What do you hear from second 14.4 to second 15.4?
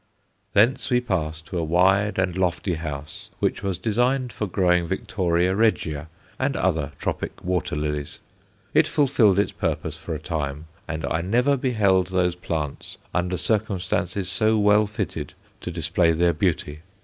well fitted